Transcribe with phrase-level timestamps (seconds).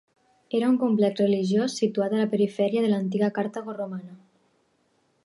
[0.59, 4.19] Era un complex religiós situat a la perifèria de l'antiga Cartago romana.